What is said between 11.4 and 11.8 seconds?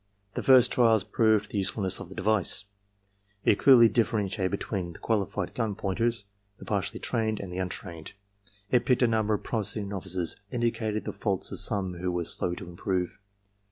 of